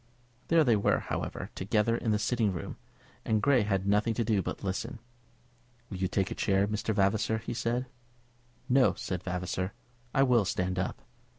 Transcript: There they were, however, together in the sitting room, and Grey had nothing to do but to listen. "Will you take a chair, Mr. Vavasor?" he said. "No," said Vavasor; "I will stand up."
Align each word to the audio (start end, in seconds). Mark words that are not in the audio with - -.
There 0.47 0.63
they 0.63 0.75
were, 0.75 0.97
however, 0.97 1.51
together 1.53 1.95
in 1.95 2.09
the 2.09 2.17
sitting 2.17 2.51
room, 2.51 2.77
and 3.23 3.39
Grey 3.39 3.61
had 3.61 3.85
nothing 3.85 4.15
to 4.15 4.23
do 4.23 4.41
but 4.41 4.57
to 4.57 4.65
listen. 4.65 4.97
"Will 5.91 5.97
you 5.97 6.07
take 6.07 6.31
a 6.31 6.33
chair, 6.33 6.67
Mr. 6.67 6.91
Vavasor?" 6.91 7.37
he 7.37 7.53
said. 7.53 7.85
"No," 8.67 8.95
said 8.95 9.21
Vavasor; 9.21 9.73
"I 10.11 10.23
will 10.23 10.43
stand 10.43 10.79
up." 10.79 11.03